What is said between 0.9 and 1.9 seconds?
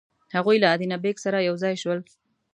بېګ سره یو ځای